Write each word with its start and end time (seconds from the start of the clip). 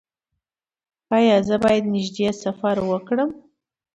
ایا 1.17 1.37
زه 1.47 1.55
باید 1.63 1.85
نږدې 1.93 2.29
سفر 2.43 2.75
وکړم؟ 2.91 3.29